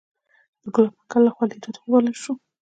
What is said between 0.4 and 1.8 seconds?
د ګلاب منګل لخوا لیدو ته